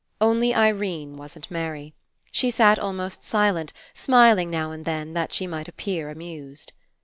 Only 0.19 0.51
Irene 0.55 1.15
wasn't 1.15 1.51
merry. 1.51 1.93
She 2.31 2.49
sat 2.49 2.79
almost 2.79 3.23
silent, 3.23 3.71
smiling 3.93 4.49
now 4.49 4.71
and 4.71 4.83
then, 4.83 5.13
that 5.13 5.31
she 5.31 5.45
might 5.45 5.67
appear 5.67 6.09
amused. 6.09 6.73